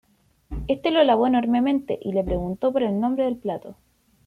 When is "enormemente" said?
1.27-1.99